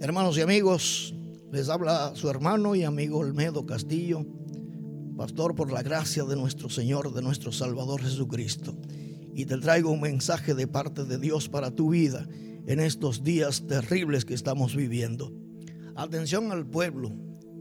[0.00, 1.14] Hermanos y amigos,
[1.52, 4.26] les habla su hermano y amigo Olmedo Castillo,
[5.16, 8.76] pastor por la gracia de nuestro Señor, de nuestro Salvador Jesucristo.
[9.34, 12.28] Y te traigo un mensaje de parte de Dios para tu vida
[12.66, 15.32] en estos días terribles que estamos viviendo.
[15.94, 17.12] Atención al pueblo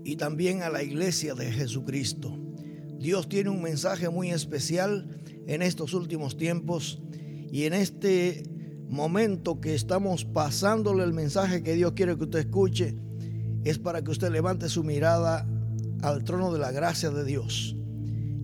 [0.04, 2.36] y también a la iglesia de Jesucristo.
[2.98, 7.00] Dios tiene un mensaje muy especial en estos últimos tiempos
[7.52, 8.44] y en este
[8.94, 12.96] momento que estamos pasándole el mensaje que Dios quiere que usted escuche,
[13.64, 15.48] es para que usted levante su mirada
[16.02, 17.76] al trono de la gracia de Dios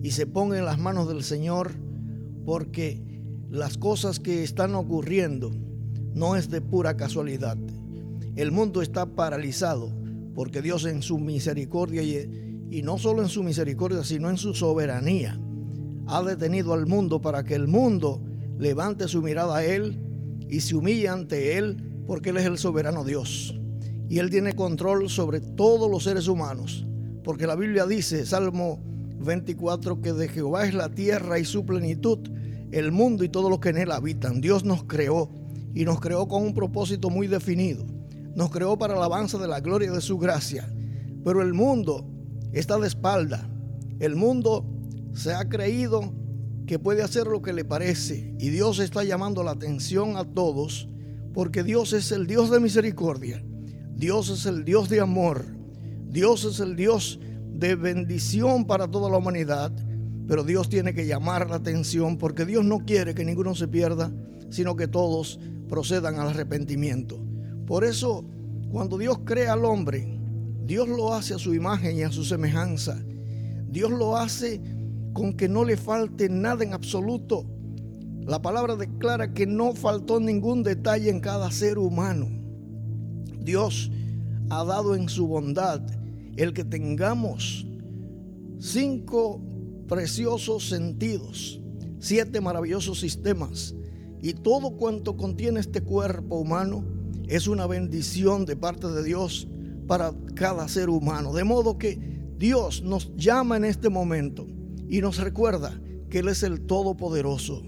[0.02, 1.72] y se ponga en las manos del Señor
[2.44, 3.02] porque
[3.50, 5.50] las cosas que están ocurriendo
[6.14, 7.56] no es de pura casualidad.
[8.36, 9.92] El mundo está paralizado
[10.34, 14.54] porque Dios en su misericordia y, y no solo en su misericordia, sino en su
[14.54, 15.38] soberanía,
[16.06, 18.22] ha detenido al mundo para que el mundo
[18.58, 20.09] levante su mirada a Él
[20.50, 23.58] y se humilla ante Él porque Él es el soberano Dios.
[24.08, 26.84] Y Él tiene control sobre todos los seres humanos.
[27.22, 28.80] Porque la Biblia dice, Salmo
[29.20, 32.18] 24, que de Jehová es la tierra y su plenitud,
[32.72, 34.40] el mundo y todo lo que en él habitan.
[34.40, 35.30] Dios nos creó
[35.74, 37.84] y nos creó con un propósito muy definido.
[38.34, 40.68] Nos creó para la alabanza de la gloria de su gracia.
[41.24, 42.06] Pero el mundo
[42.52, 43.48] está de espalda.
[43.98, 44.64] El mundo
[45.12, 46.12] se ha creído
[46.70, 48.32] que puede hacer lo que le parece.
[48.38, 50.88] Y Dios está llamando la atención a todos
[51.34, 53.42] porque Dios es el Dios de misericordia.
[53.96, 55.44] Dios es el Dios de amor.
[56.08, 57.18] Dios es el Dios
[57.52, 59.72] de bendición para toda la humanidad.
[60.28, 64.12] Pero Dios tiene que llamar la atención porque Dios no quiere que ninguno se pierda,
[64.50, 67.18] sino que todos procedan al arrepentimiento.
[67.66, 68.24] Por eso,
[68.70, 70.20] cuando Dios crea al hombre,
[70.66, 72.96] Dios lo hace a su imagen y a su semejanza.
[73.68, 74.60] Dios lo hace
[75.12, 77.46] con que no le falte nada en absoluto.
[78.26, 82.28] La palabra declara que no faltó ningún detalle en cada ser humano.
[83.40, 83.90] Dios
[84.50, 85.80] ha dado en su bondad
[86.36, 87.66] el que tengamos
[88.58, 89.40] cinco
[89.88, 91.60] preciosos sentidos,
[91.98, 93.74] siete maravillosos sistemas
[94.22, 96.84] y todo cuanto contiene este cuerpo humano
[97.26, 99.48] es una bendición de parte de Dios
[99.86, 101.32] para cada ser humano.
[101.32, 101.98] De modo que
[102.38, 104.46] Dios nos llama en este momento
[104.90, 105.80] y nos recuerda
[106.10, 107.62] que Él es el Todopoderoso,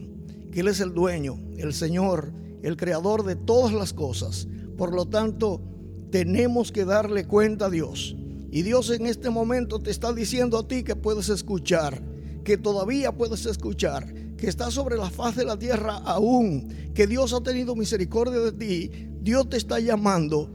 [0.50, 4.48] que Él es el dueño, el Señor, el creador de todas las cosas.
[4.76, 5.62] Por lo tanto,
[6.10, 8.16] tenemos que darle cuenta a Dios.
[8.50, 12.02] Y Dios en este momento te está diciendo a ti que puedes escuchar,
[12.44, 17.32] que todavía puedes escuchar, que está sobre la faz de la tierra aún, que Dios
[17.32, 18.90] ha tenido misericordia de ti.
[19.22, 20.50] Dios te está llamando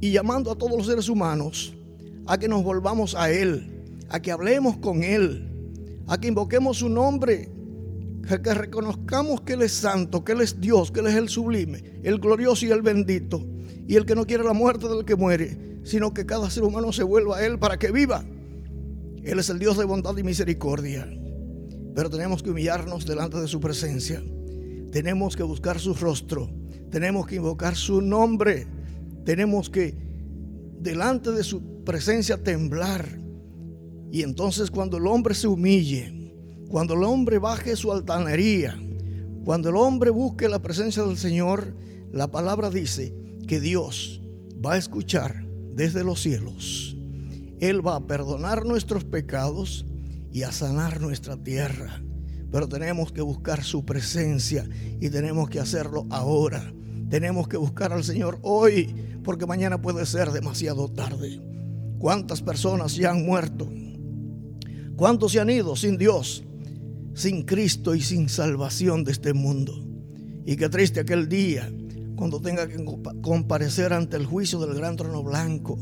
[0.00, 1.74] y llamando a todos los seres humanos
[2.26, 5.47] a que nos volvamos a Él, a que hablemos con Él,
[6.08, 7.50] a que invoquemos su nombre,
[8.28, 11.28] a que reconozcamos que Él es santo, que Él es Dios, que Él es el
[11.28, 13.46] sublime, el glorioso y el bendito,
[13.86, 16.92] y el que no quiere la muerte del que muere, sino que cada ser humano
[16.92, 18.24] se vuelva a Él para que viva.
[19.22, 21.08] Él es el Dios de bondad y misericordia,
[21.94, 24.22] pero tenemos que humillarnos delante de su presencia,
[24.90, 26.50] tenemos que buscar su rostro,
[26.90, 28.66] tenemos que invocar su nombre,
[29.26, 29.94] tenemos que
[30.80, 33.27] delante de su presencia temblar
[34.10, 36.32] y entonces cuando el hombre se humille,
[36.68, 38.78] cuando el hombre baje su altanería,
[39.44, 41.74] cuando el hombre busque la presencia del Señor,
[42.12, 43.14] la palabra dice
[43.46, 44.22] que Dios
[44.64, 46.96] va a escuchar desde los cielos.
[47.60, 49.86] Él va a perdonar nuestros pecados
[50.32, 52.02] y a sanar nuestra tierra.
[52.50, 54.68] Pero tenemos que buscar su presencia
[55.00, 56.72] y tenemos que hacerlo ahora.
[57.10, 58.94] Tenemos que buscar al Señor hoy
[59.24, 61.40] porque mañana puede ser demasiado tarde.
[61.98, 63.68] ¿Cuántas personas ya han muerto?
[64.98, 66.42] ¿Cuántos se han ido sin Dios,
[67.14, 69.72] sin Cristo y sin salvación de este mundo?
[70.44, 71.72] Y qué triste aquel día
[72.16, 72.84] cuando tenga que
[73.22, 75.78] comparecer ante el juicio del gran trono blanco.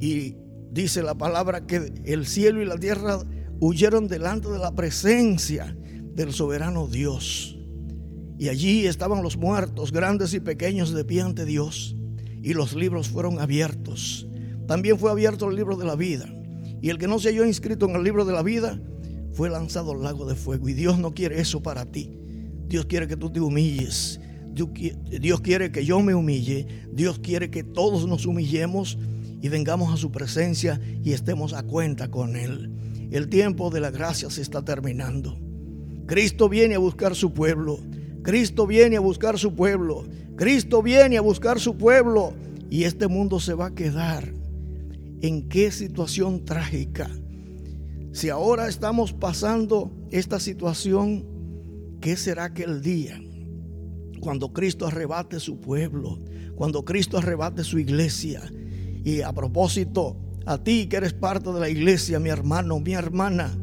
[0.00, 0.36] Y
[0.70, 3.18] dice la palabra que el cielo y la tierra
[3.60, 5.76] huyeron delante de la presencia
[6.14, 7.58] del soberano Dios.
[8.38, 11.94] Y allí estaban los muertos, grandes y pequeños, de pie ante Dios.
[12.42, 14.26] Y los libros fueron abiertos.
[14.66, 16.34] También fue abierto el libro de la vida.
[16.82, 18.78] Y el que no se halló inscrito en el libro de la vida
[19.32, 20.68] fue lanzado al lago de fuego.
[20.68, 22.10] Y Dios no quiere eso para ti.
[22.66, 24.20] Dios quiere que tú te humilles.
[24.52, 26.66] Dios quiere que yo me humille.
[26.92, 28.98] Dios quiere que todos nos humillemos
[29.40, 32.72] y vengamos a su presencia y estemos a cuenta con Él.
[33.12, 35.38] El tiempo de la gracia se está terminando.
[36.06, 37.78] Cristo viene a buscar su pueblo.
[38.22, 40.04] Cristo viene a buscar su pueblo.
[40.36, 42.34] Cristo viene a buscar su pueblo.
[42.70, 44.41] Y este mundo se va a quedar
[45.22, 47.10] en qué situación trágica.
[48.12, 51.24] Si ahora estamos pasando esta situación,
[52.00, 53.18] ¿qué será aquel día
[54.22, 56.20] cuando Cristo arrebate su pueblo,
[56.54, 58.40] cuando Cristo arrebate su iglesia.
[59.04, 60.16] Y a propósito,
[60.46, 63.58] a ti que eres parte de la iglesia, mi hermano, mi hermana,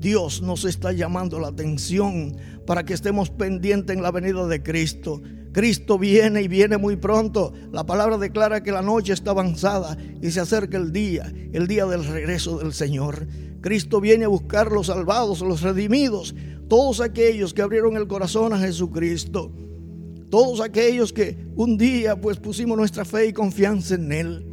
[0.00, 5.20] Dios nos está llamando la atención para que estemos pendientes en la venida de Cristo.
[5.58, 7.52] Cristo viene y viene muy pronto.
[7.72, 11.84] La palabra declara que la noche está avanzada y se acerca el día, el día
[11.84, 13.26] del regreso del Señor.
[13.60, 16.36] Cristo viene a buscar los salvados, los redimidos,
[16.68, 19.52] todos aquellos que abrieron el corazón a Jesucristo.
[20.30, 24.46] Todos aquellos que un día pues pusimos nuestra fe y confianza en Él.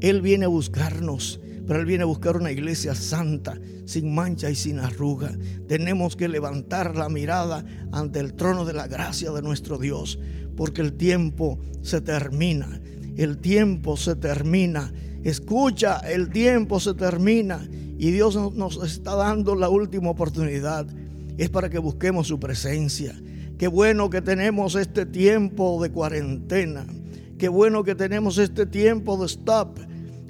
[0.00, 1.38] Él viene a buscarnos,
[1.68, 5.38] pero Él viene a buscar una iglesia santa, sin mancha y sin arruga.
[5.68, 10.18] Tenemos que levantar la mirada ante el trono de la gracia de nuestro Dios,
[10.58, 12.82] porque el tiempo se termina.
[13.16, 14.92] El tiempo se termina.
[15.24, 17.66] Escucha, el tiempo se termina
[17.98, 20.86] y Dios nos está dando la última oportunidad.
[21.38, 23.14] Es para que busquemos su presencia
[23.58, 26.86] Qué bueno que tenemos este tiempo de cuarentena.
[27.38, 29.80] Qué bueno que tenemos este tiempo de stop.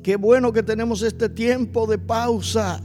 [0.02, 2.80] Qué bueno que tenemos este tiempo de pausa.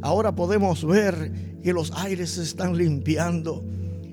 [0.00, 3.62] Ahora podemos ver que los aires se están limpiando.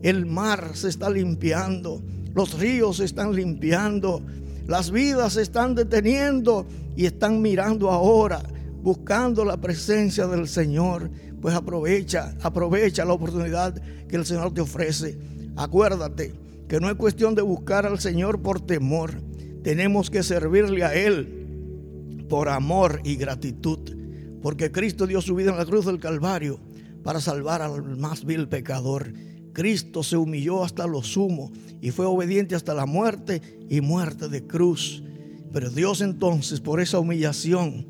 [0.02, 2.02] El mar se está limpiando.
[2.34, 4.22] Los ríos se están limpiando.
[4.68, 6.66] Las vidas se están deteniendo
[6.96, 8.42] y están mirando ahora,
[8.82, 11.10] buscando la presencia del Señor.
[11.42, 13.74] Pues aprovecha, aprovecha la oportunidad
[14.08, 15.18] que el Señor te ofrece
[15.60, 16.34] Acuérdate
[16.70, 19.22] que no es cuestión de buscar al Señor por temor.
[19.62, 23.80] Tenemos que servirle a Él por amor y gratitud.
[24.42, 26.62] Porque Cristo dio su vida en la cruz del Calvario
[27.04, 29.12] para salvar al más vil pecador.
[29.54, 31.52] Cristo se humilló hasta lo sumo
[31.82, 35.04] y fue obediente hasta la muerte y muerte de cruz.
[35.52, 37.88] Pero Dios entonces, por esa humillación,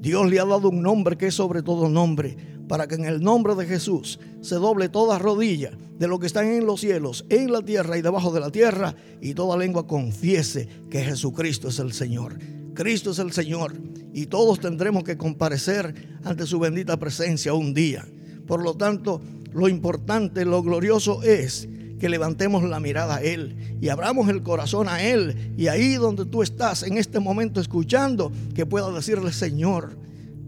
[0.00, 2.36] Dios le ha dado un nombre que es sobre todo nombre,
[2.68, 6.46] para que en el nombre de Jesús se doble toda rodilla de lo que están
[6.48, 10.68] en los cielos, en la tierra y debajo de la tierra, y toda lengua confiese
[10.90, 12.38] que Jesucristo es el Señor.
[12.74, 13.74] Cristo es el Señor
[14.12, 18.06] y todos tendremos que comparecer ante su bendita presencia un día.
[18.46, 19.20] Por lo tanto,
[19.58, 21.68] lo importante, lo glorioso es
[21.98, 25.52] que levantemos la mirada a Él y abramos el corazón a Él.
[25.56, 29.98] Y ahí donde tú estás en este momento escuchando, que pueda decirle, Señor,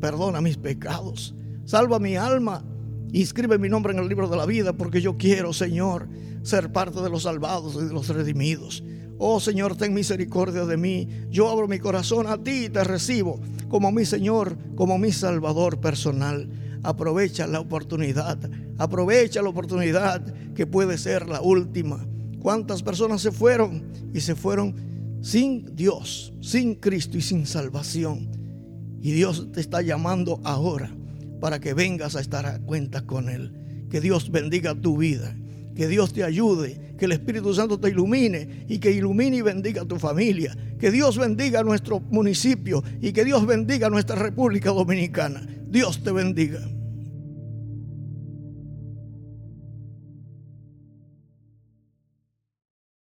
[0.00, 1.34] perdona mis pecados,
[1.64, 2.64] salva mi alma
[3.12, 6.08] Inscribe mi nombre en el libro de la vida porque yo quiero, Señor,
[6.42, 8.84] ser parte de los salvados y de los redimidos.
[9.18, 11.08] Oh Señor, ten misericordia de mí.
[11.28, 15.80] Yo abro mi corazón a ti y te recibo como mi Señor, como mi Salvador
[15.80, 16.48] personal.
[16.84, 18.38] Aprovecha la oportunidad,
[18.80, 20.24] aprovecha la oportunidad
[20.54, 22.06] que puede ser la última.
[22.40, 23.82] ¿Cuántas personas se fueron
[24.14, 24.74] y se fueron
[25.20, 28.30] sin Dios, sin Cristo y sin salvación?
[29.02, 30.90] Y Dios te está llamando ahora
[31.42, 33.52] para que vengas a estar a cuenta con Él.
[33.90, 35.36] Que Dios bendiga tu vida.
[35.76, 39.82] Que Dios te ayude, que el Espíritu Santo te ilumine y que ilumine y bendiga
[39.82, 40.56] a tu familia.
[40.78, 45.46] Que Dios bendiga nuestro municipio y que Dios bendiga a nuestra República Dominicana.
[45.68, 46.60] Dios te bendiga.